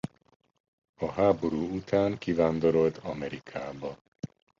A 0.97 1.11
háború 1.11 1.75
után 1.75 2.17
kivándorolt 2.17 2.97
Amerikába. 2.97 3.97